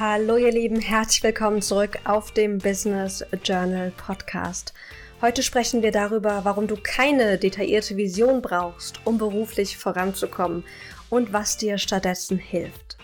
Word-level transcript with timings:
Hallo 0.00 0.36
ihr 0.36 0.52
Lieben, 0.52 0.80
herzlich 0.80 1.24
willkommen 1.24 1.60
zurück 1.60 1.98
auf 2.04 2.30
dem 2.30 2.58
Business 2.58 3.24
Journal 3.42 3.90
Podcast. 3.96 4.72
Heute 5.20 5.42
sprechen 5.42 5.82
wir 5.82 5.90
darüber, 5.90 6.44
warum 6.44 6.68
du 6.68 6.76
keine 6.80 7.36
detaillierte 7.36 7.96
Vision 7.96 8.40
brauchst, 8.40 9.04
um 9.04 9.18
beruflich 9.18 9.76
voranzukommen 9.76 10.62
und 11.10 11.32
was 11.32 11.56
dir 11.56 11.78
stattdessen 11.78 12.38
hilft. 12.38 12.96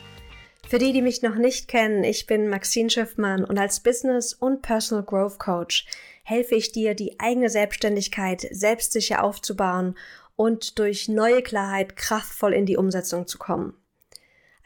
Für 0.69 0.79
die, 0.79 0.93
die 0.93 1.03
mich 1.03 1.21
noch 1.21 1.35
nicht 1.35 1.67
kennen, 1.67 2.05
ich 2.05 2.27
bin 2.27 2.49
Maxine 2.49 2.91
Schiffmann 2.91 3.45
und 3.45 3.59
als 3.59 3.81
Business- 3.81 4.33
und 4.33 4.63
Personal 4.63 5.05
Growth 5.05 5.41
Coach 5.41 5.87
helfe 6.23 6.55
ich 6.55 6.71
dir, 6.71 6.95
die 6.95 7.19
eigene 7.19 7.51
Selbstständigkeit 7.51 8.47
selbstsicher 8.53 9.25
aufzubauen 9.25 9.97
und 10.37 10.79
durch 10.79 11.09
neue 11.09 11.43
Klarheit 11.43 11.97
kraftvoll 11.97 12.53
in 12.53 12.67
die 12.67 12.77
Umsetzung 12.77 13.27
zu 13.27 13.39
kommen. 13.39 13.75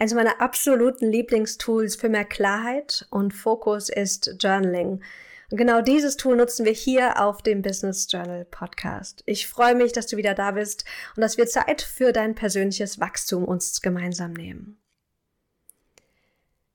Eines 0.00 0.14
meiner 0.14 0.40
absoluten 0.40 1.10
Lieblingstools 1.10 1.96
für 1.96 2.08
mehr 2.08 2.24
Klarheit 2.24 3.06
und 3.10 3.34
Fokus 3.34 3.88
ist 3.88 4.36
Journaling. 4.38 5.02
Und 5.50 5.56
genau 5.56 5.80
dieses 5.80 6.16
Tool 6.16 6.36
nutzen 6.36 6.64
wir 6.64 6.72
hier 6.72 7.20
auf 7.20 7.42
dem 7.42 7.62
Business 7.62 8.06
Journal 8.08 8.44
Podcast. 8.44 9.24
Ich 9.26 9.48
freue 9.48 9.74
mich, 9.74 9.92
dass 9.92 10.06
du 10.06 10.16
wieder 10.16 10.34
da 10.34 10.52
bist 10.52 10.84
und 11.16 11.22
dass 11.22 11.36
wir 11.36 11.46
Zeit 11.46 11.82
für 11.82 12.12
dein 12.12 12.36
persönliches 12.36 13.00
Wachstum 13.00 13.44
uns 13.44 13.80
gemeinsam 13.80 14.34
nehmen. 14.34 14.78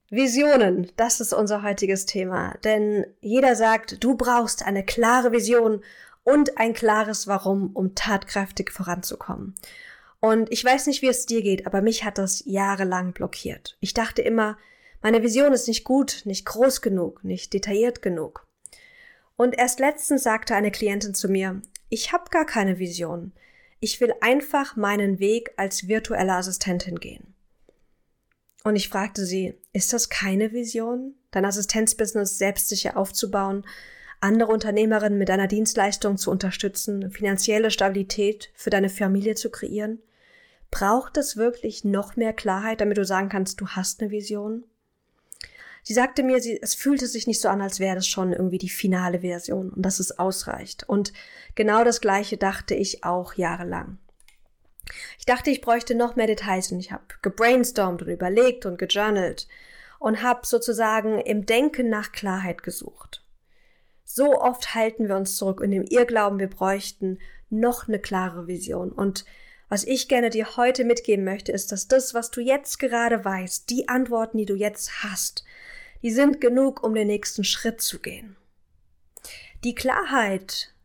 Visionen, 0.10 0.92
das 0.98 1.22
ist 1.22 1.34
unser 1.34 1.64
heutiges 1.64 2.06
Thema, 2.06 2.56
denn 2.66 3.06
jeder 3.22 3.56
sagt, 3.56 4.04
du 4.04 4.16
brauchst 4.16 4.64
eine 4.66 4.84
klare 4.84 5.32
Vision 5.32 5.82
und 6.24 6.58
ein 6.58 6.74
klares 6.74 7.28
Warum, 7.28 7.72
um 7.74 7.96
tatkräftig 7.96 8.72
voranzukommen. 8.72 9.56
Und 10.24 10.54
ich 10.54 10.64
weiß 10.64 10.88
nicht, 10.88 11.02
wie 11.02 11.10
es 11.10 11.26
dir 11.26 11.42
geht, 11.42 11.68
aber 11.68 11.82
mich 11.82 12.06
hat 12.06 12.18
das 12.18 12.44
jahrelang 12.46 13.12
blockiert. 13.12 13.76
Ich 13.82 13.94
dachte 13.94 14.22
immer, 14.22 14.58
meine 15.02 15.22
Vision 15.22 15.52
ist 15.52 15.68
nicht 15.68 15.84
gut, 15.84 16.22
nicht 16.24 16.46
groß 16.46 16.82
genug, 16.82 17.26
nicht 17.26 17.52
detailliert 17.52 18.02
genug. 18.02 18.48
Und 19.36 19.58
erst 19.58 19.82
letztens 19.82 20.24
sagte 20.24 20.56
eine 20.56 20.72
Klientin 20.72 21.14
zu 21.14 21.28
mir, 21.28 21.62
ich 21.90 22.14
habe 22.14 22.30
gar 22.30 22.46
keine 22.46 22.80
Vision. 22.80 23.34
Ich 23.82 24.00
will 24.00 24.14
einfach 24.22 24.78
meinen 24.78 25.20
Weg 25.20 25.52
als 25.58 25.90
virtuelle 25.90 26.36
Assistentin 26.36 27.02
gehen. 27.02 27.36
Und 28.64 28.78
ich 28.78 28.88
fragte 28.88 29.26
sie, 29.26 29.56
ist 29.74 29.92
das 29.92 30.08
keine 30.08 30.54
Vision, 30.54 31.16
dein 31.32 31.44
Assistenzbusiness 31.44 32.38
selbstsicher 32.38 32.96
aufzubauen, 32.96 33.66
andere 34.22 34.54
Unternehmerinnen 34.54 35.20
mit 35.20 35.28
deiner 35.28 35.48
Dienstleistung 35.48 36.16
zu 36.16 36.32
unterstützen, 36.32 37.12
finanzielle 37.12 37.72
Stabilität 37.72 38.54
für 38.56 38.70
deine 38.70 38.88
Familie 38.88 39.36
zu 39.36 39.50
kreieren? 39.50 40.02
Braucht 40.74 41.18
es 41.18 41.38
wirklich 41.38 41.84
noch 41.84 42.16
mehr 42.16 42.34
Klarheit, 42.34 42.82
damit 42.82 42.98
du 42.98 43.06
sagen 43.06 43.30
kannst, 43.30 43.62
du 43.62 43.68
hast 43.68 44.02
eine 44.02 44.10
Vision? 44.10 44.64
Sie 45.84 45.94
sagte 45.94 46.24
mir, 46.24 46.42
sie, 46.42 46.60
es 46.60 46.74
fühlte 46.74 47.06
sich 47.06 47.28
nicht 47.28 47.40
so 47.40 47.48
an, 47.48 47.62
als 47.62 47.80
wäre 47.80 47.94
das 47.94 48.08
schon 48.08 48.34
irgendwie 48.34 48.58
die 48.58 48.70
finale 48.70 49.20
Version 49.20 49.70
und 49.70 49.84
dass 49.84 50.00
es 50.00 50.18
ausreicht. 50.18 50.90
Und 50.90 51.14
genau 51.54 51.84
das 51.84 52.02
Gleiche 52.02 52.38
dachte 52.38 52.74
ich 52.74 53.04
auch 53.04 53.36
jahrelang. 53.36 54.00
Ich 55.20 55.28
dachte, 55.28 55.52
ich 55.52 55.62
bräuchte 55.62 55.94
noch 55.94 56.16
mehr 56.16 56.26
Details 56.26 56.72
und 56.72 56.80
ich 56.80 56.92
habe 56.92 57.04
gebrainstormt 57.22 58.02
und 58.02 58.08
überlegt 58.08 58.66
und 58.66 58.80
gejournalt 58.80 59.48
und 60.00 60.24
habe 60.24 60.42
sozusagen 60.44 61.20
im 61.20 61.46
Denken 61.46 61.88
nach 61.88 62.12
Klarheit 62.12 62.64
gesucht. 62.64 63.24
So 64.04 64.42
oft 64.42 64.74
halten 64.74 65.08
wir 65.08 65.18
uns 65.18 65.36
zurück 65.36 65.62
in 65.62 65.70
dem 65.70 65.84
Irrglauben, 65.84 66.40
wir 66.40 66.50
bräuchten 66.50 67.20
noch 67.52 67.88
eine 67.88 68.00
klare 68.00 68.48
Vision. 68.48 68.92
Und 68.92 69.24
was 69.74 69.86
ich 69.86 70.08
gerne 70.08 70.30
dir 70.30 70.56
heute 70.56 70.84
mitgeben 70.84 71.26
möchte, 71.26 71.52
ist, 71.52 71.72
dass 71.72 71.88
das, 71.88 72.14
was 72.14 72.30
du 72.30 72.42
jetzt 72.42 72.78
gerade 72.78 73.26
weißt, 73.26 73.72
die 73.72 73.90
Antworten, 73.90 74.38
die 74.38 74.46
du 74.46 74.54
jetzt 74.54 75.04
hast, 75.04 75.44
die 76.04 76.12
sind 76.12 76.40
genug, 76.40 76.84
um 76.84 76.94
den 76.94 77.08
nächsten 77.08 77.44
Schritt 77.44 77.82
zu 77.82 77.98
gehen. 77.98 78.36
Die 79.64 79.74
Klarheit, 79.74 80.76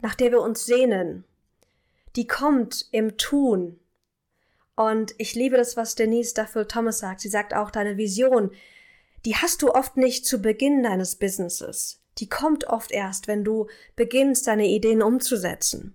nach 0.00 0.16
der 0.16 0.32
wir 0.32 0.40
uns 0.40 0.66
sehnen, 0.66 1.22
die 2.16 2.26
kommt 2.26 2.88
im 2.90 3.16
Tun. 3.16 3.78
Und 4.74 5.14
ich 5.18 5.36
liebe 5.36 5.56
das, 5.56 5.76
was 5.76 5.94
Denise 5.94 6.34
Duffield 6.34 6.68
Thomas 6.68 6.98
sagt. 6.98 7.20
Sie 7.20 7.28
sagt 7.28 7.54
auch, 7.54 7.70
deine 7.70 7.96
Vision, 7.96 8.50
die 9.24 9.36
hast 9.36 9.62
du 9.62 9.72
oft 9.72 9.96
nicht 9.96 10.26
zu 10.26 10.42
Beginn 10.42 10.82
deines 10.82 11.14
Businesses. 11.14 12.02
Die 12.18 12.28
kommt 12.28 12.64
oft 12.64 12.90
erst, 12.90 13.28
wenn 13.28 13.44
du 13.44 13.68
beginnst, 13.94 14.48
deine 14.48 14.66
Ideen 14.66 15.00
umzusetzen 15.00 15.94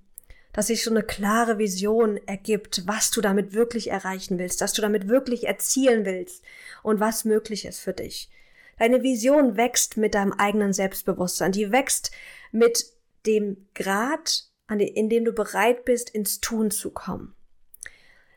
dass 0.58 0.68
sich 0.68 0.84
so 0.84 0.90
eine 0.90 1.04
klare 1.04 1.60
Vision 1.60 2.18
ergibt, 2.26 2.82
was 2.88 3.12
du 3.12 3.22
damit 3.22 3.54
wirklich 3.54 3.92
erreichen 3.92 4.40
willst, 4.40 4.60
dass 4.60 4.74
du 4.74 4.82
damit 4.82 5.08
wirklich 5.08 5.46
erzielen 5.46 6.04
willst 6.04 6.44
und 6.82 7.00
was 7.00 7.26
möglich 7.26 7.64
ist 7.66 7.80
für 7.80 7.94
dich. 7.94 8.32
Deine 8.80 9.04
Vision 9.04 9.56
wächst 9.56 9.98
mit 9.98 10.16
deinem 10.16 10.34
eigenen 10.34 10.74
Selbstbewusstsein, 10.74 11.52
die 11.52 11.72
wächst 11.72 12.10
mit 12.52 12.88
dem 13.28 13.68
Grad, 13.76 14.46
in 14.68 15.10
dem 15.10 15.26
du 15.26 15.32
bereit 15.32 15.86
bist, 15.86 16.10
ins 16.10 16.42
Tun 16.42 16.72
zu 16.72 16.90
kommen. 16.90 17.36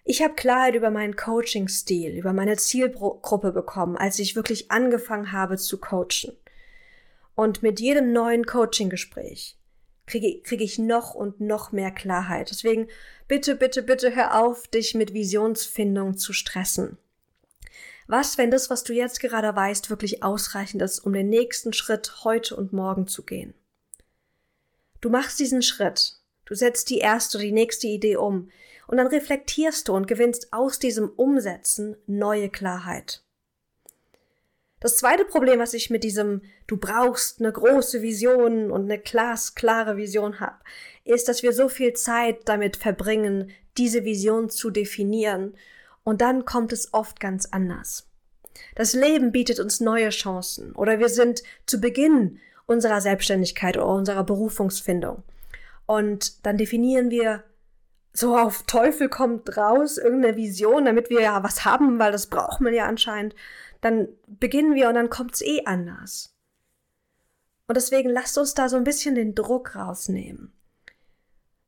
Ich 0.05 0.23
habe 0.23 0.35
Klarheit 0.35 0.75
über 0.75 0.91
meinen 0.91 1.17
Coaching-Stil, 1.17 2.19
über 2.19 2.35
meine 2.35 2.59
Zielgruppe 2.59 3.51
bekommen, 3.51 3.97
als 3.97 4.19
ich 4.19 4.37
wirklich 4.37 4.71
angefangen 4.71 5.33
habe 5.33 5.57
zu 5.57 5.81
coachen. 5.81 6.37
Und 7.35 7.63
mit 7.63 7.81
jedem 7.81 8.13
neuen 8.13 8.45
Coaching-Gespräch 8.45 9.57
kriege, 10.11 10.43
kriege 10.43 10.65
ich 10.65 10.79
noch 10.79 11.15
und 11.15 11.41
noch 11.41 11.73
mehr 11.73 11.91
Klarheit. 11.91 12.51
Deswegen 12.51 12.89
bitte, 13.29 13.57
bitte, 13.57 13.83
bitte 13.83 14.15
hör 14.15 14.43
auf, 14.43 14.69
dich 14.69 14.95
mit 14.95 15.15
Visionsfindung 15.15 16.19
zu 16.19 16.33
stressen. 16.33 16.99
Was, 18.07 18.39
wenn 18.39 18.51
das, 18.51 18.71
was 18.71 18.83
du 18.83 18.93
jetzt 18.93 19.21
gerade 19.21 19.55
weißt, 19.55 19.89
wirklich 19.89 20.25
ausreichend 20.25 20.83
ist, 20.83 20.99
um 20.99 21.13
den 21.13 21.29
nächsten 21.29 21.73
Schritt 21.73 22.25
heute 22.25 22.57
und 22.57 22.73
morgen 22.73 23.07
zu 23.07 23.23
gehen? 23.25 23.55
Du 25.01 25.11
machst 25.11 25.39
diesen 25.39 25.63
Schritt, 25.63 26.17
du 26.45 26.55
setzt 26.55 26.91
die 26.91 26.99
erste 26.99 27.39
die 27.39 27.53
nächste 27.53 27.87
Idee 27.87 28.17
um 28.17 28.51
und 28.89 28.97
dann 28.97 29.07
reflektierst 29.07 29.87
du 29.87 29.95
und 29.95 30.09
gewinnst 30.09 30.53
aus 30.53 30.81
diesem 30.81 31.09
Umsetzen 31.11 31.97
neue 32.07 32.51
Klarheit. 32.51 33.23
Das 34.81 34.97
zweite 34.97 35.27
Problem, 35.27 35.61
was 35.61 35.75
ich 35.75 35.91
mit 35.91 36.03
diesem 36.05 36.41
du 36.67 36.79
brauchst 36.79 37.41
eine 37.41 37.53
große 37.53 38.01
Vision 38.01 38.71
und 38.71 38.85
eine 38.85 38.99
glasklare 38.99 39.97
Vision 39.99 40.41
habe, 40.41 40.57
ist, 41.05 41.29
dass 41.29 41.43
wir 41.43 41.53
so 41.53 41.69
viel 41.69 41.93
Zeit 41.93 42.41
damit 42.47 42.77
verbringen, 42.77 43.51
diese 43.77 44.05
Vision 44.05 44.49
zu 44.49 44.71
definieren. 44.71 45.55
Und 46.03 46.23
dann 46.23 46.47
kommt 46.47 46.73
es 46.73 46.95
oft 46.95 47.21
ganz 47.21 47.47
anders. 47.47 48.09
Das 48.75 48.95
Leben 48.95 49.33
bietet 49.33 49.61
uns 49.61 49.81
neue 49.81 50.09
Chancen 50.09 50.73
oder 50.73 50.99
wir 50.99 51.09
sind 51.09 51.43
zu 51.67 51.81
Beginn 51.81 52.41
unserer 52.67 53.01
Selbstständigkeit 53.01 53.77
oder 53.77 53.89
unserer 53.89 54.25
Berufungsfindung. 54.25 55.23
Und 55.87 56.47
dann 56.47 56.57
definieren 56.57 57.11
wir 57.11 57.45
so 58.13 58.37
auf 58.37 58.63
Teufel 58.63 59.09
kommt 59.09 59.57
raus 59.57 59.99
irgendeine 59.99 60.37
Vision, 60.37 60.85
damit 60.85 61.11
wir 61.11 61.21
ja 61.21 61.43
was 61.43 61.65
haben, 61.65 61.99
weil 61.99 62.13
das 62.13 62.27
braucht 62.27 62.61
man 62.61 62.75
ja 62.75 62.87
anscheinend 62.87 63.35
dann 63.81 64.09
beginnen 64.27 64.75
wir 64.75 64.89
und 64.89 64.95
dann 64.95 65.11
kommt's 65.11 65.41
eh 65.43 65.65
anders. 65.65 66.35
Und 67.67 67.77
deswegen 67.77 68.11
lasst 68.11 68.37
uns 68.37 68.55
da 68.55 68.69
so 68.69 68.77
ein 68.77 68.85
bisschen 68.85 69.15
den 69.15 69.35
Druck 69.35 69.77
rausnehmen. 69.77 70.53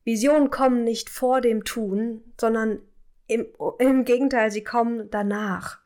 Visionen 0.04 0.50
kommen 0.50 0.82
nicht 0.84 1.08
vor 1.08 1.40
dem 1.40 1.64
Tun, 1.64 2.22
sondern 2.40 2.80
im, 3.28 3.46
im 3.78 4.04
Gegenteil, 4.04 4.50
sie 4.50 4.64
kommen 4.64 5.10
danach. 5.10 5.78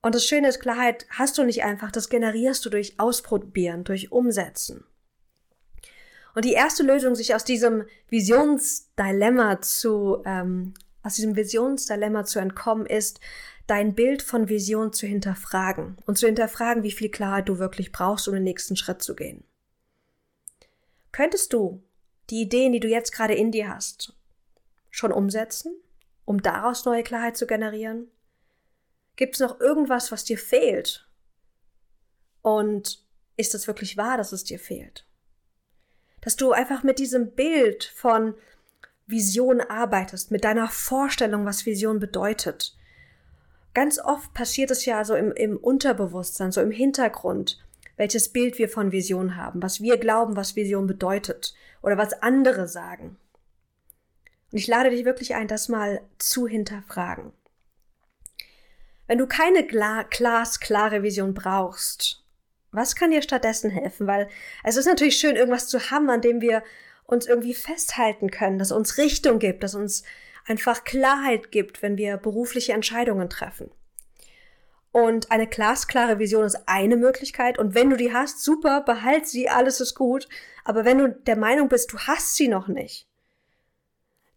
Und 0.00 0.14
das 0.14 0.26
Schöne 0.26 0.48
ist, 0.48 0.60
Klarheit 0.60 1.06
hast 1.10 1.38
du 1.38 1.44
nicht 1.44 1.64
einfach, 1.64 1.90
das 1.90 2.08
generierst 2.08 2.64
du 2.64 2.70
durch 2.70 3.00
Ausprobieren, 3.00 3.84
durch 3.84 4.12
Umsetzen. 4.12 4.84
Und 6.34 6.44
die 6.44 6.52
erste 6.52 6.82
Lösung, 6.82 7.14
sich 7.14 7.34
aus 7.34 7.44
diesem 7.44 7.84
Visionsdilemma 8.10 9.60
zu, 9.60 10.22
ähm, 10.24 10.74
aus 11.02 11.14
diesem 11.14 11.36
Visionsdilemma 11.36 12.24
zu 12.24 12.38
entkommen, 12.38 12.86
ist, 12.86 13.20
dein 13.66 13.94
Bild 13.94 14.22
von 14.22 14.48
Vision 14.48 14.92
zu 14.92 15.06
hinterfragen 15.06 15.96
und 16.06 16.18
zu 16.18 16.26
hinterfragen, 16.26 16.82
wie 16.82 16.92
viel 16.92 17.10
Klarheit 17.10 17.48
du 17.48 17.58
wirklich 17.58 17.92
brauchst, 17.92 18.28
um 18.28 18.34
den 18.34 18.44
nächsten 18.44 18.76
Schritt 18.76 19.02
zu 19.02 19.14
gehen. 19.14 19.44
Könntest 21.12 21.52
du 21.52 21.82
die 22.30 22.42
Ideen, 22.42 22.72
die 22.72 22.80
du 22.80 22.88
jetzt 22.88 23.12
gerade 23.12 23.34
in 23.34 23.52
dir 23.52 23.68
hast, 23.68 24.16
schon 24.90 25.12
umsetzen, 25.12 25.74
um 26.24 26.42
daraus 26.42 26.84
neue 26.84 27.02
Klarheit 27.02 27.36
zu 27.36 27.46
generieren? 27.46 28.10
Gibt 29.16 29.34
es 29.34 29.40
noch 29.40 29.60
irgendwas, 29.60 30.10
was 30.10 30.24
dir 30.24 30.38
fehlt? 30.38 31.08
Und 32.42 33.04
ist 33.36 33.54
es 33.54 33.66
wirklich 33.66 33.96
wahr, 33.96 34.16
dass 34.16 34.32
es 34.32 34.44
dir 34.44 34.58
fehlt? 34.58 35.06
Dass 36.20 36.36
du 36.36 36.52
einfach 36.52 36.82
mit 36.82 36.98
diesem 36.98 37.32
Bild 37.32 37.84
von 37.84 38.34
Vision 39.06 39.60
arbeitest, 39.60 40.30
mit 40.30 40.44
deiner 40.44 40.68
Vorstellung, 40.68 41.44
was 41.44 41.66
Vision 41.66 42.00
bedeutet, 42.00 42.76
ganz 43.74 43.98
oft 43.98 44.32
passiert 44.32 44.70
es 44.70 44.84
ja 44.84 45.04
so 45.04 45.14
im, 45.14 45.32
im 45.32 45.56
Unterbewusstsein, 45.56 46.52
so 46.52 46.60
im 46.60 46.70
Hintergrund, 46.70 47.62
welches 47.96 48.30
Bild 48.30 48.58
wir 48.58 48.68
von 48.68 48.92
Vision 48.92 49.36
haben, 49.36 49.62
was 49.62 49.80
wir 49.80 49.98
glauben, 49.98 50.36
was 50.36 50.56
Vision 50.56 50.86
bedeutet 50.86 51.54
oder 51.82 51.98
was 51.98 52.14
andere 52.22 52.66
sagen. 52.66 53.16
Und 54.50 54.58
ich 54.58 54.66
lade 54.66 54.90
dich 54.90 55.04
wirklich 55.04 55.34
ein, 55.34 55.48
das 55.48 55.68
mal 55.68 56.00
zu 56.18 56.46
hinterfragen. 56.46 57.32
Wenn 59.06 59.18
du 59.18 59.26
keine 59.26 59.66
glasklare 59.66 61.02
Vision 61.02 61.34
brauchst, 61.34 62.24
was 62.70 62.96
kann 62.96 63.10
dir 63.10 63.22
stattdessen 63.22 63.70
helfen? 63.70 64.06
Weil 64.06 64.28
es 64.64 64.76
ist 64.76 64.86
natürlich 64.86 65.18
schön, 65.18 65.36
irgendwas 65.36 65.68
zu 65.68 65.90
haben, 65.90 66.10
an 66.10 66.20
dem 66.20 66.40
wir 66.40 66.62
uns 67.04 67.26
irgendwie 67.26 67.54
festhalten 67.54 68.30
können, 68.30 68.58
das 68.58 68.72
uns 68.72 68.96
Richtung 68.96 69.38
gibt, 69.38 69.62
das 69.62 69.74
uns 69.74 70.04
einfach 70.46 70.84
Klarheit 70.84 71.50
gibt, 71.50 71.82
wenn 71.82 71.96
wir 71.96 72.16
berufliche 72.16 72.72
Entscheidungen 72.72 73.30
treffen. 73.30 73.70
Und 74.92 75.32
eine 75.32 75.48
glasklare 75.48 76.20
Vision 76.20 76.44
ist 76.44 76.68
eine 76.68 76.96
Möglichkeit. 76.96 77.58
Und 77.58 77.74
wenn 77.74 77.90
du 77.90 77.96
die 77.96 78.12
hast, 78.12 78.44
super, 78.44 78.80
behalt 78.82 79.26
sie, 79.26 79.48
alles 79.48 79.80
ist 79.80 79.94
gut. 79.96 80.28
Aber 80.64 80.84
wenn 80.84 80.98
du 80.98 81.08
der 81.08 81.36
Meinung 81.36 81.68
bist, 81.68 81.92
du 81.92 81.98
hast 81.98 82.36
sie 82.36 82.46
noch 82.46 82.68
nicht, 82.68 83.08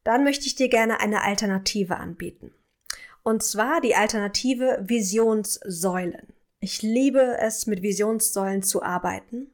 dann 0.04 0.24
möchte 0.24 0.48
ich 0.48 0.56
dir 0.56 0.70
gerne 0.70 1.00
eine 1.00 1.22
Alternative 1.22 1.98
anbieten. 1.98 2.56
Und 3.22 3.44
zwar 3.44 3.82
die 3.82 3.94
Alternative 3.94 4.80
Visionssäulen. 4.82 6.34
Ich 6.60 6.82
liebe 6.82 7.38
es, 7.40 7.68
mit 7.68 7.84
Visionssäulen 7.84 8.64
zu 8.64 8.82
arbeiten, 8.82 9.52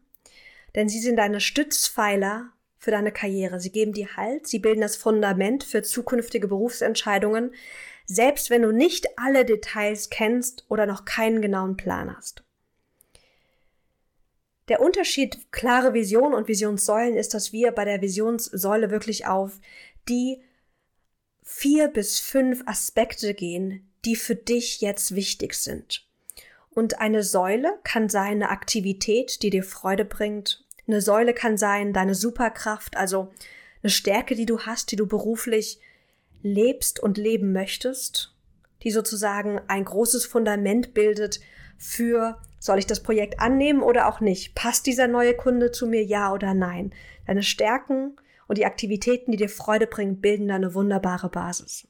denn 0.73 0.87
sie 0.87 0.99
sind 0.99 1.17
deine 1.17 1.41
Stützpfeiler 1.41 2.53
für 2.83 2.91
deine 2.91 3.13
Karriere. 3.13 3.61
Sie 3.61 3.71
geben 3.71 3.93
dir 3.93 4.17
Halt, 4.17 4.45
sie 4.45 4.59
bilden 4.59 4.81
das 4.81 4.97
Fundament 4.97 5.63
für 5.63 5.83
zukünftige 5.83 6.49
Berufsentscheidungen, 6.49 7.55
selbst 8.05 8.49
wenn 8.49 8.61
du 8.61 8.73
nicht 8.73 9.07
alle 9.17 9.45
Details 9.45 10.09
kennst 10.09 10.65
oder 10.67 10.85
noch 10.85 11.05
keinen 11.05 11.41
genauen 11.41 11.77
Plan 11.77 12.13
hast. 12.13 12.43
Der 14.67 14.81
Unterschied 14.81 15.49
klare 15.51 15.93
Vision 15.93 16.33
und 16.33 16.49
Visionssäulen 16.49 17.15
ist, 17.15 17.33
dass 17.33 17.53
wir 17.53 17.71
bei 17.71 17.85
der 17.85 18.01
Visionssäule 18.01 18.91
wirklich 18.91 19.27
auf 19.27 19.61
die 20.09 20.43
vier 21.41 21.87
bis 21.87 22.19
fünf 22.19 22.63
Aspekte 22.65 23.33
gehen, 23.33 23.93
die 24.03 24.17
für 24.17 24.35
dich 24.35 24.81
jetzt 24.81 25.15
wichtig 25.15 25.53
sind. 25.53 26.05
Und 26.69 26.99
eine 26.99 27.23
Säule 27.23 27.79
kann 27.83 28.09
sein 28.09 28.43
eine 28.43 28.49
Aktivität, 28.49 29.41
die 29.41 29.51
dir 29.51 29.63
Freude 29.63 30.03
bringt. 30.03 30.62
Eine 30.87 31.01
Säule 31.01 31.33
kann 31.33 31.57
sein 31.57 31.93
deine 31.93 32.15
Superkraft, 32.15 32.97
also 32.97 33.31
eine 33.81 33.89
Stärke, 33.89 34.35
die 34.35 34.45
du 34.45 34.61
hast, 34.61 34.91
die 34.91 34.95
du 34.95 35.07
beruflich 35.07 35.79
lebst 36.41 36.99
und 36.99 37.17
leben 37.17 37.53
möchtest, 37.53 38.35
die 38.83 38.91
sozusagen 38.91 39.61
ein 39.67 39.85
großes 39.85 40.25
Fundament 40.25 40.93
bildet 40.93 41.39
für, 41.77 42.37
soll 42.59 42.79
ich 42.79 42.87
das 42.87 43.01
Projekt 43.01 43.39
annehmen 43.39 43.81
oder 43.81 44.07
auch 44.07 44.19
nicht? 44.19 44.55
Passt 44.55 44.85
dieser 44.85 45.07
neue 45.07 45.35
Kunde 45.35 45.71
zu 45.71 45.87
mir, 45.87 46.03
ja 46.03 46.31
oder 46.33 46.53
nein? 46.53 46.93
Deine 47.27 47.43
Stärken 47.43 48.15
und 48.47 48.57
die 48.57 48.65
Aktivitäten, 48.65 49.31
die 49.31 49.37
dir 49.37 49.49
Freude 49.49 49.87
bringen, 49.87 50.21
bilden 50.21 50.49
da 50.49 50.55
eine 50.55 50.73
wunderbare 50.73 51.29
Basis. 51.29 51.87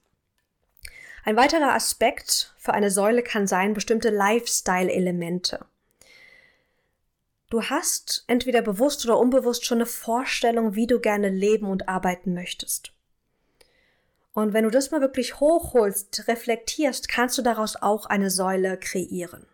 Ein 1.25 1.35
weiterer 1.35 1.73
Aspekt 1.73 2.53
für 2.57 2.73
eine 2.73 2.91
Säule 2.91 3.23
kann 3.23 3.47
sein 3.47 3.73
bestimmte 3.73 4.09
Lifestyle-Elemente. 4.09 5.65
Du 7.53 7.61
hast 7.61 8.23
entweder 8.25 8.63
bewusst 8.63 9.05
oder 9.05 9.19
unbewusst 9.19 9.63
schon 9.63 9.77
eine 9.77 9.85
Vorstellung, 9.85 10.73
wie 10.73 10.87
du 10.87 10.99
gerne 10.99 11.29
leben 11.29 11.67
und 11.67 11.87
arbeiten 11.87 12.33
möchtest. 12.33 12.93
Und 14.33 14.53
wenn 14.53 14.63
du 14.63 14.71
das 14.71 14.89
mal 14.89 15.01
wirklich 15.01 15.39
hochholst, 15.39 16.27
reflektierst, 16.27 17.09
kannst 17.09 17.37
du 17.37 17.43
daraus 17.43 17.75
auch 17.75 18.07
eine 18.07 18.31
Säule 18.31 18.79
kreieren. 18.79 19.45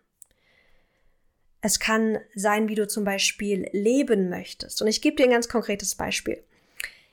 Es 1.60 1.78
kann 1.78 2.20
sein, 2.34 2.68
wie 2.68 2.74
du 2.74 2.88
zum 2.88 3.04
Beispiel 3.04 3.68
leben 3.72 4.30
möchtest. 4.30 4.80
Und 4.80 4.88
ich 4.88 5.02
gebe 5.02 5.16
dir 5.16 5.24
ein 5.24 5.32
ganz 5.32 5.50
konkretes 5.50 5.94
Beispiel. 5.94 6.42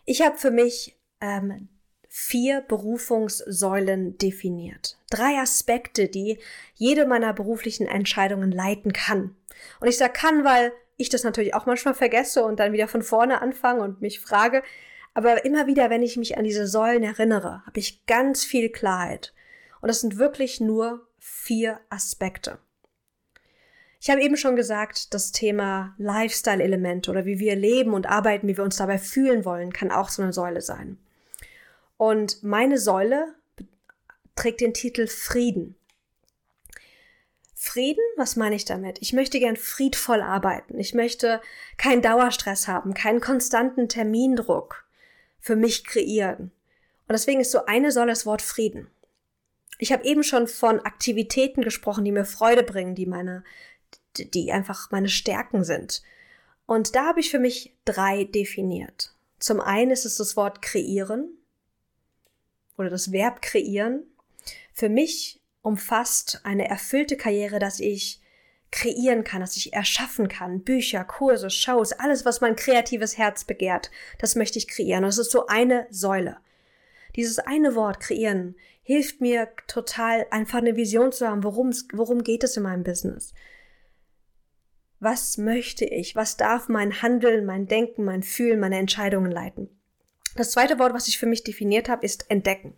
Ich 0.05 0.21
habe 0.21 0.37
für 0.37 0.51
mich 0.51 0.95
ähm, 1.19 1.67
vier 2.07 2.61
Berufungssäulen 2.61 4.17
definiert. 4.19 4.97
Drei 5.09 5.37
Aspekte, 5.37 6.07
die 6.07 6.39
jede 6.75 7.05
meiner 7.05 7.33
beruflichen 7.33 7.87
Entscheidungen 7.87 8.53
leiten 8.53 8.93
kann. 8.93 9.35
Und 9.79 9.87
ich 9.87 9.97
sage 9.97 10.13
kann, 10.13 10.43
weil 10.43 10.71
ich 10.97 11.09
das 11.09 11.23
natürlich 11.23 11.53
auch 11.53 11.65
manchmal 11.65 11.93
vergesse 11.93 12.43
und 12.43 12.59
dann 12.59 12.73
wieder 12.73 12.87
von 12.87 13.03
vorne 13.03 13.41
anfange 13.41 13.81
und 13.81 14.01
mich 14.01 14.19
frage. 14.19 14.63
Aber 15.13 15.45
immer 15.45 15.67
wieder, 15.67 15.89
wenn 15.89 16.03
ich 16.03 16.17
mich 16.17 16.37
an 16.37 16.43
diese 16.43 16.67
Säulen 16.67 17.03
erinnere, 17.03 17.63
habe 17.65 17.79
ich 17.79 18.05
ganz 18.05 18.43
viel 18.43 18.69
Klarheit. 18.69 19.33
Und 19.81 19.87
das 19.87 20.01
sind 20.01 20.17
wirklich 20.17 20.59
nur 20.59 21.07
vier 21.19 21.79
Aspekte. 21.89 22.59
Ich 23.99 24.09
habe 24.09 24.21
eben 24.21 24.37
schon 24.37 24.55
gesagt, 24.55 25.13
das 25.13 25.31
Thema 25.31 25.95
Lifestyle-Element 25.97 27.09
oder 27.09 27.25
wie 27.25 27.39
wir 27.39 27.55
leben 27.55 27.93
und 27.93 28.07
arbeiten, 28.07 28.47
wie 28.47 28.57
wir 28.57 28.63
uns 28.63 28.77
dabei 28.77 28.99
fühlen 28.99 29.43
wollen, 29.43 29.73
kann 29.73 29.91
auch 29.91 30.09
so 30.09 30.21
eine 30.21 30.33
Säule 30.33 30.61
sein. 30.61 30.99
Und 31.97 32.43
meine 32.43 32.77
Säule 32.77 33.33
trägt 34.35 34.61
den 34.61 34.73
Titel 34.73 35.07
Frieden. 35.07 35.76
Frieden, 37.67 38.03
was 38.15 38.35
meine 38.35 38.55
ich 38.55 38.65
damit? 38.65 38.97
Ich 39.01 39.13
möchte 39.13 39.39
gern 39.39 39.57
friedvoll 39.57 40.21
arbeiten. 40.21 40.79
Ich 40.79 40.93
möchte 40.93 41.41
keinen 41.77 42.01
Dauerstress 42.01 42.67
haben, 42.67 42.93
keinen 42.93 43.19
konstanten 43.19 43.89
Termindruck 43.89 44.85
für 45.39 45.55
mich 45.55 45.83
kreieren. 45.83 46.51
Und 47.07 47.13
deswegen 47.13 47.41
ist 47.41 47.51
so 47.51 47.65
eine 47.65 47.91
Säule 47.91 48.11
das 48.11 48.25
Wort 48.25 48.41
Frieden. 48.41 48.87
Ich 49.79 49.91
habe 49.91 50.05
eben 50.05 50.23
schon 50.23 50.47
von 50.47 50.79
Aktivitäten 50.79 51.61
gesprochen, 51.61 52.05
die 52.05 52.11
mir 52.11 52.25
Freude 52.25 52.63
bringen, 52.63 52.95
die 52.95 53.05
meine, 53.05 53.43
die 54.17 54.51
einfach 54.51 54.89
meine 54.91 55.09
Stärken 55.09 55.63
sind. 55.63 56.01
Und 56.65 56.95
da 56.95 57.07
habe 57.07 57.19
ich 57.19 57.29
für 57.29 57.39
mich 57.39 57.73
drei 57.85 58.23
definiert. 58.23 59.13
Zum 59.39 59.61
einen 59.61 59.91
ist 59.91 60.05
es 60.05 60.15
das 60.15 60.35
Wort 60.35 60.61
kreieren 60.61 61.29
oder 62.77 62.89
das 62.89 63.11
Verb 63.11 63.41
kreieren 63.41 64.03
für 64.73 64.89
mich 64.89 65.36
umfasst 65.67 66.41
eine 66.43 66.67
erfüllte 66.67 67.17
Karriere, 67.17 67.59
dass 67.59 67.79
ich 67.79 68.21
kreieren 68.71 69.23
kann, 69.23 69.41
dass 69.41 69.57
ich 69.57 69.73
erschaffen 69.73 70.27
kann. 70.27 70.61
Bücher, 70.61 71.03
Kurse, 71.03 71.49
Shows, 71.49 71.93
alles, 71.93 72.25
was 72.25 72.41
mein 72.41 72.55
kreatives 72.55 73.17
Herz 73.17 73.43
begehrt, 73.43 73.91
das 74.19 74.35
möchte 74.35 74.57
ich 74.57 74.67
kreieren. 74.67 75.03
Es 75.03 75.17
ist 75.17 75.31
so 75.31 75.47
eine 75.47 75.87
Säule. 75.89 76.37
Dieses 77.15 77.39
eine 77.39 77.75
Wort 77.75 77.99
kreieren 77.99 78.55
hilft 78.83 79.21
mir 79.21 79.49
total, 79.67 80.25
einfach 80.31 80.59
eine 80.59 80.75
Vision 80.75 81.11
zu 81.11 81.27
haben, 81.27 81.43
worum, 81.43 81.71
worum 81.93 82.23
geht 82.23 82.43
es 82.43 82.55
in 82.57 82.63
meinem 82.63 82.83
Business. 82.83 83.33
Was 84.99 85.37
möchte 85.37 85.85
ich? 85.85 86.15
Was 86.15 86.37
darf 86.37 86.69
mein 86.69 87.01
Handeln, 87.01 87.45
mein 87.45 87.67
Denken, 87.67 88.03
mein 88.03 88.23
Fühlen, 88.23 88.59
meine 88.59 88.77
Entscheidungen 88.77 89.31
leiten? 89.31 89.69
Das 90.35 90.51
zweite 90.51 90.79
Wort, 90.79 90.93
was 90.93 91.07
ich 91.07 91.17
für 91.17 91.25
mich 91.25 91.43
definiert 91.43 91.89
habe, 91.89 92.05
ist 92.05 92.29
entdecken. 92.31 92.75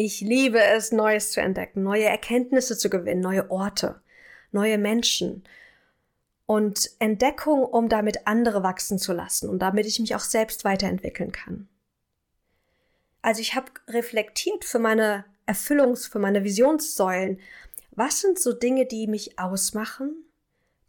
Ich 0.00 0.20
liebe 0.20 0.62
es, 0.62 0.92
Neues 0.92 1.32
zu 1.32 1.40
entdecken, 1.40 1.82
neue 1.82 2.04
Erkenntnisse 2.04 2.78
zu 2.78 2.88
gewinnen, 2.88 3.20
neue 3.20 3.50
Orte, 3.50 4.00
neue 4.52 4.78
Menschen 4.78 5.42
und 6.46 6.88
Entdeckung, 7.00 7.64
um 7.64 7.88
damit 7.88 8.28
andere 8.28 8.62
wachsen 8.62 9.00
zu 9.00 9.12
lassen 9.12 9.48
und 9.48 9.58
damit 9.58 9.86
ich 9.86 9.98
mich 9.98 10.14
auch 10.14 10.20
selbst 10.20 10.64
weiterentwickeln 10.64 11.32
kann. 11.32 11.68
Also 13.22 13.40
ich 13.40 13.56
habe 13.56 13.72
reflektiert 13.88 14.64
für 14.64 14.78
meine 14.78 15.24
Erfüllungs-, 15.48 16.08
für 16.08 16.20
meine 16.20 16.44
Visionssäulen, 16.44 17.40
was 17.90 18.20
sind 18.20 18.38
so 18.38 18.52
Dinge, 18.52 18.86
die 18.86 19.08
mich 19.08 19.40
ausmachen, 19.40 20.14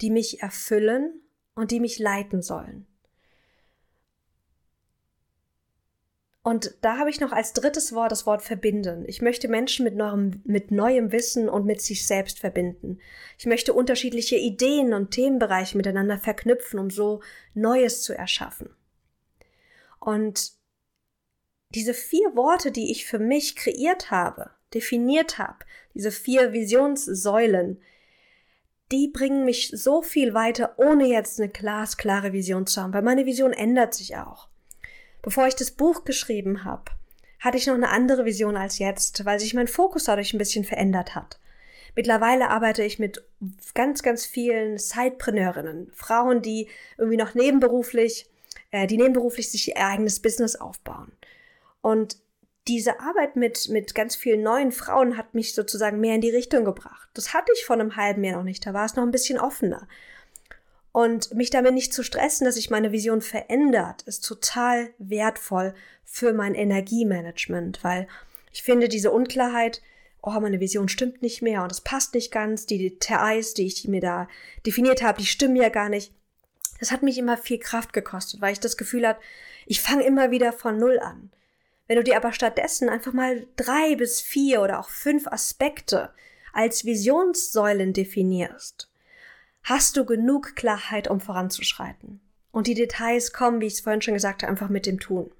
die 0.01 0.11
mich 0.11 0.43
erfüllen 0.43 1.19
und 1.55 1.71
die 1.71 1.79
mich 1.79 1.97
leiten 1.97 2.43
sollen. 2.43 2.85
Und 6.49 6.73
da 6.81 6.97
habe 6.97 7.11
ich 7.11 7.19
noch 7.19 7.31
als 7.31 7.53
drittes 7.53 7.93
Wort 7.93 8.11
das 8.11 8.25
Wort 8.25 8.41
verbinden. 8.41 9.03
Ich 9.05 9.21
möchte 9.21 9.47
Menschen 9.47 9.83
mit 9.83 9.95
neuem, 9.95 10.41
mit 10.45 10.71
neuem 10.71 11.11
Wissen 11.11 11.47
und 11.47 11.67
mit 11.67 11.79
sich 11.79 12.07
selbst 12.07 12.39
verbinden. 12.39 12.97
Ich 13.37 13.45
möchte 13.45 13.71
unterschiedliche 13.71 14.35
Ideen 14.35 14.95
und 14.95 15.11
Themenbereiche 15.11 15.77
miteinander 15.77 16.17
verknüpfen, 16.17 16.79
um 16.79 16.89
so 16.89 17.21
Neues 17.53 18.01
zu 18.01 18.17
erschaffen. 18.17 18.75
Und 19.99 20.53
diese 21.75 21.93
vier 21.93 22.35
Worte, 22.35 22.71
die 22.71 22.89
ich 22.89 23.05
für 23.05 23.19
mich 23.19 23.55
kreiert 23.55 24.09
habe, 24.09 24.49
definiert 24.73 25.37
habe, 25.37 25.59
diese 25.93 26.09
vier 26.09 26.51
Visionssäulen, 26.51 27.79
die 28.91 29.09
bringen 29.09 29.45
mich 29.45 29.69
so 29.71 30.01
viel 30.01 30.33
weiter, 30.33 30.73
ohne 30.79 31.05
jetzt 31.05 31.39
eine 31.39 31.49
glasklare 31.49 32.33
Vision 32.33 32.65
zu 32.65 32.81
haben, 32.81 32.93
weil 32.93 33.03
meine 33.03 33.27
Vision 33.27 33.53
ändert 33.53 33.93
sich 33.93 34.17
auch. 34.17 34.49
Bevor 35.21 35.47
ich 35.47 35.55
das 35.55 35.71
Buch 35.71 36.05
geschrieben 36.05 36.63
habe, 36.63 36.91
hatte 37.39 37.57
ich 37.57 37.67
noch 37.67 37.75
eine 37.75 37.89
andere 37.89 38.25
Vision 38.25 38.57
als 38.57 38.79
jetzt, 38.79 39.25
weil 39.25 39.39
sich 39.39 39.53
mein 39.53 39.67
Fokus 39.67 40.05
dadurch 40.05 40.33
ein 40.33 40.37
bisschen 40.39 40.65
verändert 40.65 41.15
hat. 41.15 41.39
Mittlerweile 41.95 42.49
arbeite 42.49 42.83
ich 42.83 42.99
mit 42.99 43.23
ganz, 43.73 44.03
ganz 44.03 44.25
vielen 44.25 44.77
Sidepreneurinnen, 44.77 45.91
Frauen, 45.93 46.41
die 46.41 46.67
irgendwie 46.97 47.17
noch 47.17 47.33
nebenberuflich, 47.33 48.29
äh, 48.71 48.87
die 48.87 48.97
nebenberuflich 48.97 49.51
sich 49.51 49.69
ihr 49.69 49.77
eigenes 49.77 50.21
Business 50.21 50.55
aufbauen. 50.55 51.11
Und 51.81 52.17
diese 52.67 52.99
Arbeit 52.99 53.35
mit, 53.35 53.67
mit 53.69 53.95
ganz 53.95 54.15
vielen 54.15 54.43
neuen 54.43 54.71
Frauen 54.71 55.17
hat 55.17 55.33
mich 55.33 55.55
sozusagen 55.55 55.99
mehr 55.99 56.15
in 56.15 56.21
die 56.21 56.29
Richtung 56.29 56.65
gebracht. 56.65 57.09
Das 57.13 57.33
hatte 57.33 57.51
ich 57.55 57.65
vor 57.65 57.75
einem 57.75 57.95
halben 57.95 58.23
Jahr 58.23 58.37
noch 58.37 58.43
nicht, 58.43 58.65
da 58.65 58.73
war 58.73 58.85
es 58.85 58.95
noch 58.95 59.03
ein 59.03 59.11
bisschen 59.11 59.39
offener. 59.39 59.87
Und 60.91 61.33
mich 61.33 61.49
damit 61.49 61.73
nicht 61.73 61.93
zu 61.93 62.03
stressen, 62.03 62.45
dass 62.45 62.55
sich 62.55 62.69
meine 62.69 62.91
Vision 62.91 63.21
verändert, 63.21 64.01
ist 64.03 64.25
total 64.25 64.89
wertvoll 64.97 65.75
für 66.03 66.33
mein 66.33 66.55
Energiemanagement, 66.55 67.83
weil 67.83 68.07
ich 68.51 68.63
finde, 68.63 68.89
diese 68.89 69.11
Unklarheit 69.11 69.81
oh, 70.21 70.39
meine 70.39 70.59
Vision 70.59 70.89
stimmt 70.89 71.21
nicht 71.21 71.41
mehr 71.41 71.63
und 71.63 71.71
es 71.71 71.81
passt 71.81 72.13
nicht 72.13 72.31
ganz, 72.31 72.65
die 72.65 72.77
Details, 72.77 73.53
die 73.53 73.65
ich 73.65 73.87
mir 73.87 74.01
da 74.01 74.27
definiert 74.65 75.01
habe, 75.01 75.19
die 75.19 75.27
stimmen 75.27 75.55
ja 75.55 75.69
gar 75.69 75.89
nicht. 75.89 76.13
Das 76.79 76.91
hat 76.91 77.03
mich 77.03 77.17
immer 77.17 77.37
viel 77.37 77.59
Kraft 77.59 77.93
gekostet, 77.93 78.41
weil 78.41 78.53
ich 78.53 78.59
das 78.59 78.77
Gefühl 78.77 79.07
hatte, 79.07 79.21
ich 79.65 79.81
fange 79.81 80.03
immer 80.03 80.31
wieder 80.31 80.53
von 80.53 80.77
Null 80.77 80.99
an. 80.99 81.31
Wenn 81.87 81.97
du 81.97 82.03
dir 82.03 82.17
aber 82.17 82.33
stattdessen 82.33 82.89
einfach 82.89 83.13
mal 83.13 83.47
drei 83.55 83.95
bis 83.95 84.21
vier 84.21 84.61
oder 84.61 84.79
auch 84.79 84.89
fünf 84.89 85.27
Aspekte 85.27 86.11
als 86.53 86.85
Visionssäulen 86.85 87.93
definierst, 87.93 88.89
hast 89.63 89.97
du 89.97 90.05
genug 90.05 90.55
Klarheit, 90.55 91.09
um 91.09 91.19
voranzuschreiten. 91.19 92.21
Und 92.51 92.67
die 92.67 92.73
Details 92.73 93.33
kommen, 93.33 93.61
wie 93.61 93.67
ich 93.67 93.73
es 93.73 93.81
vorhin 93.81 94.01
schon 94.01 94.15
gesagt 94.15 94.41
habe, 94.41 94.51
einfach 94.51 94.69
mit 94.69 94.85
dem 94.85 94.99
Tun. 94.99 95.31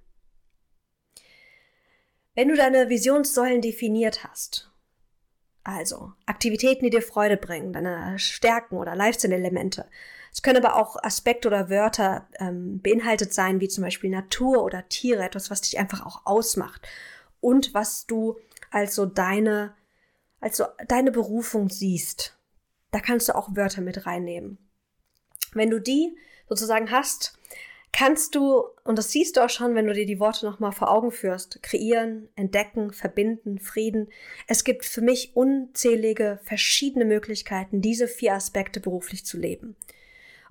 Wenn 2.35 2.47
du 2.47 2.55
deine 2.55 2.89
Visionssäulen 2.89 3.61
definiert 3.61 4.23
hast, 4.23 4.71
also 5.63 6.13
Aktivitäten, 6.25 6.85
die 6.85 6.89
dir 6.89 7.01
Freude 7.01 7.37
bringen, 7.37 7.73
deine 7.73 8.17
Stärken 8.17 8.77
oder 8.77 8.95
Lifestyle-Elemente, 8.95 9.85
es 10.31 10.41
können 10.41 10.63
aber 10.63 10.75
auch 10.75 10.95
Aspekte 11.03 11.47
oder 11.47 11.69
Wörter 11.69 12.27
ähm, 12.39 12.81
beinhaltet 12.81 13.33
sein, 13.33 13.59
wie 13.59 13.67
zum 13.67 13.83
Beispiel 13.83 14.09
Natur 14.09 14.63
oder 14.63 14.87
Tiere, 14.87 15.23
etwas, 15.23 15.49
was 15.49 15.61
dich 15.61 15.77
einfach 15.79 16.05
auch 16.05 16.25
ausmacht 16.25 16.87
und 17.41 17.73
was 17.73 18.05
du 18.05 18.37
als 18.71 18.95
so 18.95 19.05
deine, 19.05 19.73
als 20.39 20.57
so 20.57 20.65
deine 20.87 21.11
Berufung 21.11 21.69
siehst. 21.69 22.38
Da 22.91 22.99
kannst 22.99 23.29
du 23.29 23.35
auch 23.35 23.55
Wörter 23.55 23.81
mit 23.81 24.05
reinnehmen. 24.05 24.57
Wenn 25.53 25.69
du 25.69 25.79
die 25.79 26.15
sozusagen 26.47 26.91
hast, 26.91 27.37
kannst 27.91 28.35
du, 28.35 28.63
und 28.83 28.97
das 28.97 29.11
siehst 29.11 29.37
du 29.37 29.41
auch 29.41 29.49
schon, 29.49 29.75
wenn 29.75 29.87
du 29.87 29.93
dir 29.93 30.05
die 30.05 30.19
Worte 30.19 30.45
nochmal 30.45 30.71
vor 30.71 30.91
Augen 30.91 31.11
führst, 31.11 31.61
kreieren, 31.63 32.29
entdecken, 32.35 32.93
verbinden, 32.93 33.59
Frieden. 33.59 34.09
Es 34.47 34.63
gibt 34.63 34.85
für 34.85 35.01
mich 35.01 35.35
unzählige 35.35 36.39
verschiedene 36.43 37.05
Möglichkeiten, 37.05 37.81
diese 37.81 38.07
vier 38.07 38.33
Aspekte 38.33 38.79
beruflich 38.79 39.25
zu 39.25 39.37
leben. 39.37 39.75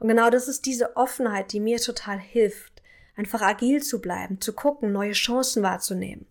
Und 0.01 0.09
genau 0.09 0.31
das 0.31 0.49
ist 0.49 0.67
diese 0.67 0.97
Offenheit, 0.97 1.53
die 1.53 1.61
mir 1.61 1.79
total 1.79 2.19
hilft, 2.19 2.83
einfach 3.17 3.43
agil 3.43 3.83
zu 3.83 4.01
bleiben, 4.01 4.41
zu 4.41 4.53
gucken, 4.53 4.93
neue 4.93 5.13
Chancen 5.13 5.63
wahrzunehmen 5.63 6.27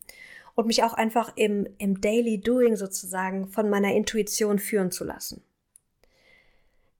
und 0.56 0.68
mich 0.68 0.84
auch 0.84 0.94
einfach 0.94 1.34
im, 1.36 1.68
im 1.78 2.00
Daily 2.02 2.40
Doing 2.40 2.76
sozusagen 2.78 3.48
von 3.50 3.70
meiner 3.70 3.94
Intuition 3.94 4.58
führen 4.58 4.92
zu 4.92 5.04
lassen. 5.04 5.44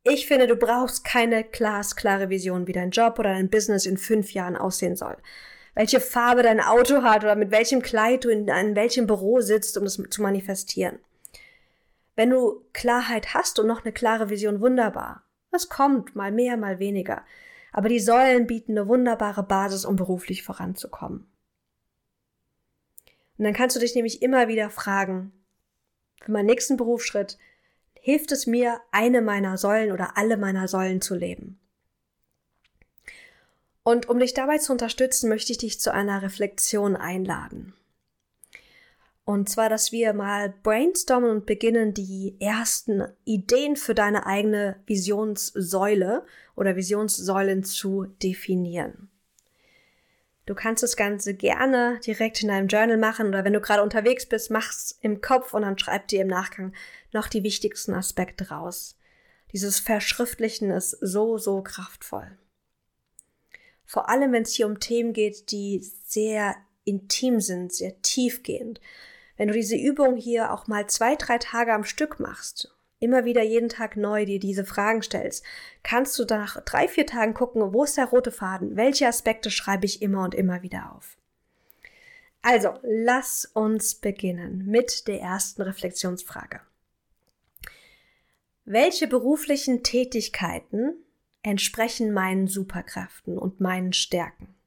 Ich 0.10 0.26
finde, 0.26 0.48
du 0.48 0.56
brauchst 0.56 1.04
keine 1.04 1.44
glasklare 1.44 2.30
Vision, 2.30 2.66
wie 2.66 2.72
dein 2.72 2.92
Job 2.92 3.20
oder 3.20 3.34
dein 3.34 3.50
Business 3.50 3.86
in 3.86 3.98
fünf 3.98 4.32
Jahren 4.32 4.56
aussehen 4.56 4.96
soll. 4.96 5.18
Welche 5.76 6.00
Farbe 6.00 6.44
dein 6.44 6.62
Auto 6.62 7.04
hat 7.04 7.24
oder 7.24 7.36
mit 7.36 7.52
welchem 7.52 7.82
Kleid 7.82 8.24
du 8.24 8.30
in, 8.30 8.48
in 8.48 8.76
welchem 8.76 9.06
Büro 9.06 9.42
sitzt, 9.42 9.78
um 9.78 9.84
das 9.84 10.02
zu 10.10 10.22
manifestieren. 10.22 11.00
Wenn 12.16 12.30
du 12.30 12.64
Klarheit 12.74 13.34
hast 13.34 13.60
und 13.60 13.68
noch 13.68 13.84
eine 13.84 13.92
klare 13.92 14.30
Vision, 14.30 14.62
wunderbar. 14.62 15.24
Es 15.52 15.68
kommt, 15.68 16.16
mal 16.16 16.32
mehr, 16.32 16.56
mal 16.56 16.80
weniger. 16.80 17.24
Aber 17.74 17.90
die 17.90 18.00
Säulen 18.00 18.48
bieten 18.48 18.78
eine 18.78 18.88
wunderbare 18.88 19.44
Basis, 19.44 19.86
um 19.86 19.98
beruflich 19.98 20.42
voranzukommen. 20.42 21.28
Und 23.38 23.44
dann 23.44 23.54
kannst 23.54 23.76
du 23.76 23.80
dich 23.80 23.94
nämlich 23.94 24.22
immer 24.22 24.48
wieder 24.48 24.70
fragen, 24.70 25.32
für 26.22 26.32
meinen 26.32 26.48
nächsten 26.48 26.78
Berufsschritt, 26.78 27.38
hilft 28.08 28.32
es 28.32 28.48
mir, 28.48 28.80
eine 28.92 29.22
meiner 29.22 29.58
Säulen 29.58 29.92
oder 29.92 30.16
alle 30.16 30.38
meiner 30.38 30.70
Säulen 30.70 31.02
zu 31.02 31.14
leben? 31.14 31.60
Und 33.84 34.08
um 34.08 34.18
dich 34.18 34.34
dabei 34.34 34.60
zu 34.60 34.72
unterstützen, 34.72 35.28
möchte 35.28 35.52
ich 35.52 35.58
dich 35.58 35.82
zu 35.82 35.94
einer 35.94 36.22
Reflexion 36.22 36.96
einladen. 36.96 37.74
Und 39.26 39.50
zwar, 39.50 39.68
dass 39.68 39.92
wir 39.92 40.14
mal 40.14 40.54
brainstormen 40.64 41.32
und 41.32 41.46
beginnen, 41.46 41.94
die 41.94 42.38
ersten 42.40 43.04
Ideen 43.26 43.76
für 43.76 43.94
deine 43.94 44.26
eigene 44.26 44.80
Visionssäule 44.86 46.26
oder 46.56 46.78
Visionssäulen 46.78 47.66
zu 47.66 48.06
definieren. 48.24 49.10
Du 50.48 50.56
kannst 50.56 50.82
das 50.82 50.98
Ganze 50.98 51.36
gerne 51.36 52.00
direkt 52.04 52.42
in 52.42 52.48
deinem 52.48 52.68
Journal 52.68 52.98
machen 52.98 53.28
oder 53.28 53.46
wenn 53.46 53.54
du 53.54 53.62
gerade 53.62 53.84
unterwegs 53.84 54.26
bist, 54.26 54.50
mach's 54.50 54.98
im 55.02 55.22
Kopf 55.22 55.54
und 55.54 55.62
dann 55.62 55.78
schreib 55.78 56.08
dir 56.08 56.22
im 56.22 56.28
Nachgang 56.28 56.74
noch 57.14 57.28
die 57.28 57.44
wichtigsten 57.44 57.94
Aspekte 57.94 58.50
raus. 58.50 58.98
Dieses 59.52 59.80
Verschriftlichen 59.80 60.72
ist 60.72 60.92
so, 61.02 61.38
so 61.38 61.62
kraftvoll. 61.62 62.38
Vor 63.86 64.10
allem, 64.10 64.32
wenn 64.32 64.44
es 64.44 64.54
hier 64.54 64.66
um 64.66 64.80
Themen 64.80 65.14
geht, 65.14 65.52
die 65.52 65.80
sehr 66.06 66.56
intim 66.84 67.40
sind, 67.40 67.72
sehr 67.72 68.02
tiefgehend 68.02 68.82
wenn 69.38 69.48
du 69.48 69.54
diese 69.54 69.78
Übung 69.78 70.18
hier 70.18 70.52
auch 70.52 70.68
mal 70.68 70.88
zwei, 70.88 71.16
drei 71.16 71.38
Tage 71.38 71.74
am 71.74 71.84
Stück 71.84 72.20
machst, 72.20 72.76
immer 73.00 73.26
wieder 73.26 73.44
jeden 73.44 73.70
Tag 73.70 73.98
neu 73.98 74.26
dir 74.26 74.40
diese 74.40 74.66
Fragen 74.66 75.02
stellst, 75.02 75.44
kannst 75.84 76.18
du 76.20 76.26
nach 76.26 76.62
drei, 76.64 76.88
vier 76.88 77.06
Tagen 77.06 77.34
gucken, 77.34 77.74
wo 77.74 77.84
ist 77.84 77.98
der 77.98 78.06
rote 78.06 78.32
Faden? 78.32 78.76
Welche 78.76 79.08
Aspekte 79.08 79.52
schreibe 79.52 79.86
ich 79.86 80.02
immer 80.02 80.24
und 80.24 80.36
immer 80.36 80.62
wieder 80.64 80.94
auf? 80.96 81.18
Also, 82.42 82.80
lass 82.84 83.46
uns 83.46 83.96
beginnen 83.96 84.66
mit 84.66 85.08
der 85.08 85.22
ersten 85.22 85.62
Reflexionsfrage. 85.62 86.62
Welche 88.66 89.08
beruflichen 89.08 89.84
Tätigkeiten 89.84 90.94
entsprechen 91.42 92.14
meinen 92.14 92.48
Superkräften 92.48 93.38
und 93.38 93.60
meinen 93.60 93.94
Stärken? 93.94 94.58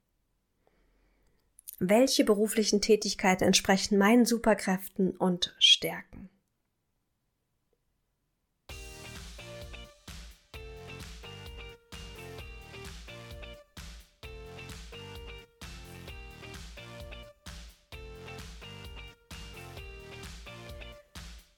welche 1.80 2.24
beruflichen 2.24 2.82
Tätigkeiten 2.82 3.42
entsprechen 3.42 3.98
meinen 3.98 4.26
Superkräften 4.26 5.16
und 5.16 5.56
Stärken. 5.58 6.28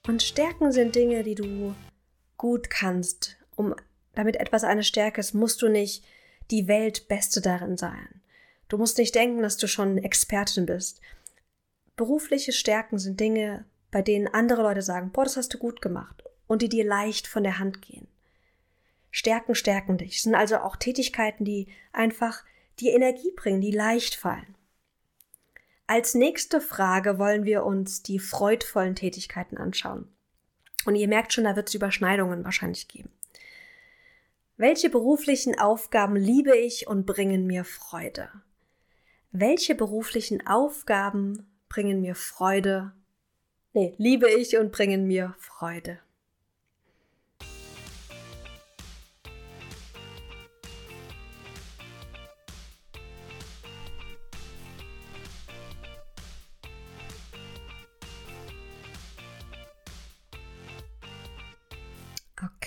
Und 0.05 0.21
Stärken 0.21 0.71
sind 0.71 0.95
Dinge, 0.95 1.23
die 1.23 1.35
du 1.35 1.75
gut 2.37 2.69
kannst. 2.69 3.37
Um 3.55 3.73
damit 4.15 4.35
etwas 4.35 4.63
eine 4.63 4.83
Stärke 4.83 5.21
ist, 5.21 5.33
musst 5.33 5.61
du 5.61 5.69
nicht 5.69 6.03
die 6.51 6.67
Weltbeste 6.67 7.41
darin 7.41 7.77
sein. 7.77 8.21
Du 8.67 8.77
musst 8.77 8.97
nicht 8.97 9.15
denken, 9.15 9.41
dass 9.41 9.57
du 9.57 9.67
schon 9.67 9.97
Expertin 9.97 10.65
bist. 10.65 10.99
Berufliche 11.95 12.51
Stärken 12.51 12.97
sind 12.97 13.19
Dinge, 13.19 13.65
bei 13.91 14.01
denen 14.01 14.27
andere 14.27 14.63
Leute 14.63 14.81
sagen, 14.81 15.11
boah, 15.11 15.23
das 15.23 15.37
hast 15.37 15.53
du 15.53 15.57
gut 15.57 15.81
gemacht 15.81 16.23
und 16.47 16.61
die 16.61 16.69
dir 16.69 16.85
leicht 16.85 17.27
von 17.27 17.43
der 17.43 17.59
Hand 17.59 17.81
gehen. 17.81 18.07
Stärken 19.11 19.55
stärken 19.55 19.97
dich. 19.97 20.15
Das 20.15 20.23
sind 20.23 20.35
also 20.35 20.57
auch 20.57 20.75
Tätigkeiten, 20.75 21.45
die 21.45 21.67
einfach 21.91 22.43
dir 22.79 22.93
Energie 22.93 23.31
bringen, 23.35 23.61
die 23.61 23.71
leicht 23.71 24.15
fallen. 24.15 24.55
Als 25.93 26.15
nächste 26.15 26.59
Frage 26.59 27.19
wollen 27.19 27.45
wir 27.45 27.63
uns 27.63 28.01
die 28.01 28.17
freudvollen 28.17 28.95
Tätigkeiten 28.95 29.57
anschauen. 29.57 30.07
Und 30.85 30.95
ihr 30.95 31.07
merkt 31.07 31.33
schon, 31.33 31.43
da 31.43 31.55
wird 31.55 31.69
es 31.69 31.75
Überschneidungen 31.75 32.43
wahrscheinlich 32.43 32.87
geben. 32.87 33.11
Welche 34.57 34.89
beruflichen 34.89 35.59
Aufgaben 35.59 36.15
liebe 36.15 36.57
ich 36.57 36.87
und 36.87 37.05
bringen 37.05 37.45
mir 37.45 37.63
Freude? 37.63 38.29
welche 39.33 39.73
beruflichen 39.73 40.45
Aufgaben 40.45 41.47
bringen 41.67 42.01
mir 42.01 42.15
Freude? 42.15 42.93
Nee, 43.73 43.95
liebe 43.97 44.29
ich 44.29 44.57
und 44.57 44.71
bringen 44.71 45.07
mir 45.07 45.33
Freude. 45.39 45.99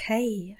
Okay. 0.06 0.56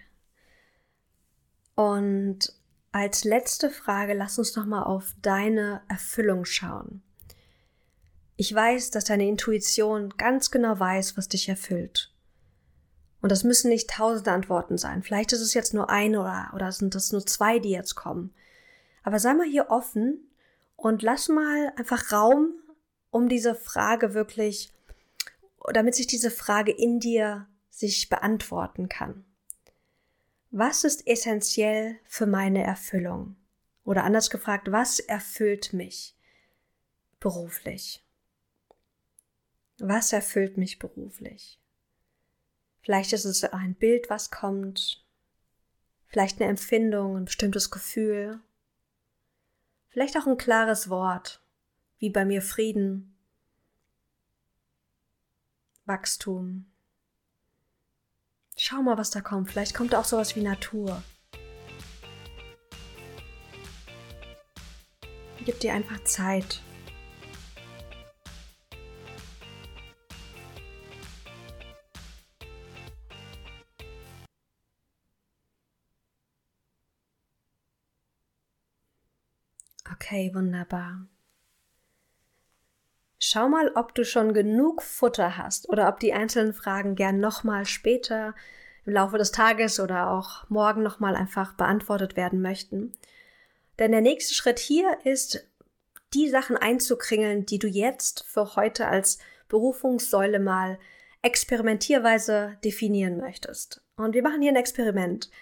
Und 1.76 2.53
als 2.91 3.23
letzte 3.23 3.71
Frage 3.71 4.12
lass 4.12 4.41
uns 4.41 4.57
noch 4.57 4.67
mal 4.67 4.83
auf 4.83 5.15
deine 5.23 5.83
Erfüllung 5.88 6.45
schauen. 6.45 7.03
Ich 8.37 8.53
weiß, 8.53 8.91
dass 8.91 9.05
deine 9.05 9.29
Intuition 9.29 10.15
ganz 10.17 10.50
genau 10.50 10.81
weiß, 10.81 11.17
was 11.17 11.29
dich 11.29 11.49
erfüllt. 11.49 12.12
Und 13.23 13.31
das 13.31 13.45
müssen 13.45 13.69
nicht 13.69 13.88
tausende 13.88 14.33
Antworten 14.33 14.79
sein. 14.79 15.05
Vielleicht 15.05 15.33
ist 15.33 15.41
es 15.41 15.55
jetzt 15.55 15.75
nur 15.75 15.91
eine 15.91 16.21
oder, 16.21 16.50
oder 16.53 16.73
sind 16.73 16.97
das 16.97 17.12
nur 17.12 17.25
zwei, 17.25 17.61
die 17.61 17.71
jetzt 17.71 17.95
kommen. 17.95 18.35
Aber 19.05 19.21
sei 19.21 19.33
mal 19.33 19.47
hier 19.47 19.71
offen 19.71 20.29
und 20.75 21.03
lass 21.03 21.29
mal 21.29 21.73
einfach 21.76 22.11
Raum, 22.11 22.53
um 23.11 23.29
diese 23.29 23.55
Frage 23.55 24.12
wirklich, 24.12 24.73
damit 25.73 25.95
sich 25.95 26.09
diese 26.09 26.33
Frage 26.33 26.73
in 26.73 26.99
dir 26.99 27.47
sich 27.71 28.09
beantworten 28.09 28.88
kann. 28.88 29.25
Was 30.59 30.85
ist 30.85 31.07
essentiell 31.07 32.01
für 32.07 32.25
meine 32.25 32.65
Erfüllung? 32.65 33.37
Oder 33.85 34.05
anders 34.05 34.31
gefragt, 34.31 34.73
was 34.73 35.01
erfüllt 35.01 35.75
mich 35.75 36.17
beruflich? 37.21 38.03
Was 39.79 40.15
erfüllt 40.15 40.57
mich 40.57 40.79
beruflich? 40.79 41.61
Vielleicht 42.81 43.13
ist 43.13 43.27
es 43.27 43.45
ein 43.45 43.75
Bild, 43.75 44.09
was 44.09 44.31
kommt, 44.31 45.05
vielleicht 46.07 46.41
eine 46.41 46.49
Empfindung, 46.49 47.19
ein 47.19 47.25
bestimmtes 47.27 47.71
Gefühl, 47.71 48.41
vielleicht 49.91 50.17
auch 50.17 50.27
ein 50.27 50.39
klares 50.39 50.89
Wort, 50.89 51.43
wie 51.99 52.09
bei 52.09 52.25
mir 52.25 52.41
Frieden, 52.41 53.15
Wachstum. 55.85 56.65
Schau 58.59 58.83
mal, 58.83 58.97
was 58.97 59.11
da 59.11 59.21
kommt. 59.21 59.51
Vielleicht 59.51 59.75
kommt 59.75 59.93
da 59.93 60.01
auch 60.01 60.05
sowas 60.05 60.35
wie 60.35 60.43
Natur. 60.43 61.03
Gib 65.45 65.61
dir 65.61 65.75
einfach 65.75 66.03
Zeit. 66.05 66.63
Okay, 79.93 80.35
wunderbar. 80.35 81.07
Schau 83.28 83.49
mal, 83.49 83.73
ob 83.75 83.92
du 83.92 84.04
schon 84.04 84.35
genug 84.35 84.85
Futter 84.85 85.37
hast 85.37 85.68
oder 85.68 85.88
ob 85.88 85.99
die 85.99 86.12
einzelnen 86.12 86.52
Fragen 86.52 86.95
gern 86.95 87.18
nochmal 87.18 87.66
später 87.66 88.37
im 88.85 88.92
Laufe 88.92 89.18
des 89.18 89.33
Tages 89.33 89.80
oder 89.80 90.12
auch 90.12 90.49
morgen 90.49 90.85
nochmal 90.85 91.16
einfach 91.16 91.54
beantwortet 91.54 92.16
werden 92.16 92.40
möchten. 92.40 92.92
Denn 93.80 93.90
der 93.90 94.00
nächste 94.00 94.33
Schritt 94.33 94.61
hier 94.61 94.99
ist, 95.02 95.45
die 96.14 96.28
Sachen 96.28 96.56
einzukringeln, 96.56 97.47
die 97.47 97.59
du 97.59 97.66
jetzt 97.66 98.25
für 98.28 98.54
heute 98.54 98.87
als 98.87 99.18
Berufungssäule 99.49 100.38
mal 100.38 100.78
experimentierweise 101.23 102.59
definieren 102.62 103.16
möchtest. 103.16 103.83
Und 103.97 104.14
wir 104.14 104.23
machen 104.23 104.40
hier 104.40 104.52
ein 104.52 104.56
Experiment. 104.56 105.33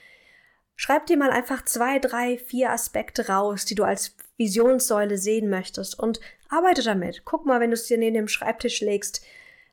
Schreib 0.76 1.06
dir 1.06 1.16
mal 1.16 1.30
einfach 1.30 1.64
zwei, 1.64 1.98
drei, 1.98 2.38
vier 2.38 2.70
Aspekte 2.70 3.28
raus, 3.28 3.64
die 3.64 3.74
du 3.74 3.84
als 3.84 4.16
Visionssäule 4.36 5.18
sehen 5.18 5.48
möchtest 5.48 5.98
und 5.98 6.20
arbeite 6.48 6.82
damit. 6.82 7.22
Guck 7.24 7.46
mal, 7.46 7.60
wenn 7.60 7.70
du 7.70 7.74
es 7.74 7.86
dir 7.86 7.98
neben 7.98 8.14
dem 8.14 8.28
Schreibtisch 8.28 8.80
legst, 8.80 9.24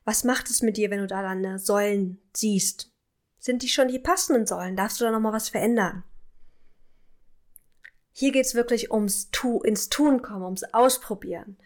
was 0.04 0.24
macht 0.24 0.50
es 0.50 0.62
mit 0.62 0.76
dir, 0.76 0.90
wenn 0.90 1.00
du 1.00 1.06
da 1.06 1.22
deine 1.22 1.58
Säulen 1.58 2.20
siehst? 2.32 2.92
Sind 3.38 3.62
die 3.62 3.68
schon 3.68 3.88
die 3.88 3.98
passenden 3.98 4.46
Säulen? 4.46 4.76
Darfst 4.76 5.00
du 5.00 5.04
da 5.04 5.10
nochmal 5.10 5.32
was 5.32 5.48
verändern? 5.48 6.04
Hier 8.12 8.30
geht's 8.30 8.54
wirklich 8.54 8.92
ums 8.92 9.30
tu 9.30 9.62
ins 9.62 9.88
Tun 9.88 10.22
kommen, 10.22 10.44
ums 10.44 10.64
Ausprobieren. 10.64 11.56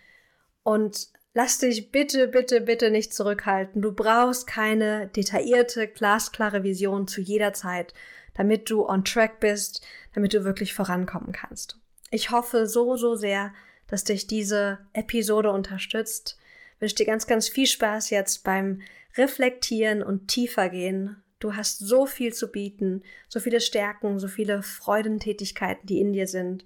Und 0.62 1.08
lass 1.34 1.58
dich 1.58 1.90
bitte, 1.90 2.28
bitte, 2.28 2.60
bitte 2.60 2.90
nicht 2.90 3.12
zurückhalten. 3.12 3.82
Du 3.82 3.92
brauchst 3.92 4.46
keine 4.46 5.08
detaillierte, 5.08 5.88
glasklare 5.88 6.62
Vision 6.62 7.08
zu 7.08 7.20
jeder 7.20 7.52
Zeit, 7.52 7.92
damit 8.36 8.70
du 8.70 8.86
on 8.86 9.04
track 9.04 9.40
bist, 9.40 9.84
damit 10.14 10.34
du 10.34 10.44
wirklich 10.44 10.74
vorankommen 10.74 11.32
kannst. 11.32 11.78
Ich 12.10 12.30
hoffe 12.30 12.66
so, 12.66 12.96
so 12.96 13.14
sehr, 13.16 13.52
dass 13.88 14.04
dich 14.04 14.26
diese 14.26 14.78
Episode 14.92 15.50
unterstützt. 15.50 16.38
Ich 16.74 16.80
wünsche 16.80 16.94
dir 16.96 17.06
ganz, 17.06 17.26
ganz 17.26 17.48
viel 17.48 17.66
Spaß 17.66 18.10
jetzt 18.10 18.44
beim 18.44 18.82
Reflektieren 19.16 20.02
und 20.02 20.28
tiefer 20.28 20.68
gehen. 20.68 21.22
Du 21.38 21.54
hast 21.54 21.78
so 21.78 22.06
viel 22.06 22.32
zu 22.32 22.50
bieten, 22.50 23.02
so 23.28 23.40
viele 23.40 23.60
Stärken, 23.60 24.18
so 24.18 24.28
viele 24.28 24.62
Freudentätigkeiten, 24.62 25.86
die 25.86 26.00
in 26.00 26.12
dir 26.12 26.26
sind. 26.26 26.64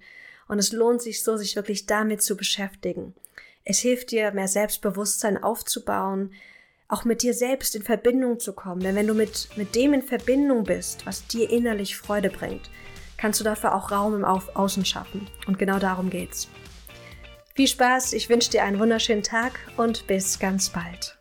Und 0.49 0.59
es 0.59 0.73
lohnt 0.73 1.03
sich 1.03 1.23
so, 1.23 1.37
sich 1.37 1.57
wirklich 1.57 1.87
damit 1.87 2.23
zu 2.23 2.37
beschäftigen. 2.37 3.15
Es 3.65 3.79
hilft 3.79 4.11
dir, 4.11 4.33
mehr 4.33 4.49
Selbstbewusstsein 4.49 5.43
aufzubauen, 5.43 6.33
auch 6.91 7.05
mit 7.05 7.23
dir 7.23 7.35
selbst 7.35 7.77
in 7.77 7.83
Verbindung 7.83 8.41
zu 8.41 8.53
kommen. 8.53 8.81
Denn 8.81 8.95
wenn 8.95 9.07
du 9.07 9.15
mit, 9.15 9.49
mit 9.57 9.75
dem 9.75 9.95
in 9.95 10.03
Verbindung 10.03 10.65
bist, 10.65 11.07
was 11.07 11.27
dir 11.27 11.49
innerlich 11.51 11.97
Freude 11.97 12.31
bringt, 12.31 12.71
kannst 13.17 13.39
du 13.41 13.45
dafür 13.45 13.75
auch 13.75 13.91
Raum 13.91 14.15
im 14.15 14.25
Auf 14.25 14.57
Außen 14.57 14.85
schaffen. 14.85 15.29
Und 15.47 15.59
genau 15.59 15.79
darum 15.79 16.11
geht's. 16.11 16.49
Viel 17.55 17.69
Spaß, 17.69 18.15
ich 18.15 18.29
wünsche 18.29 18.51
dir 18.51 18.65
einen 18.65 18.79
wunderschönen 18.79 19.23
Tag 19.23 19.53
und 19.77 20.07
bis 20.07 20.39
ganz 20.39 20.71
bald. 20.71 21.20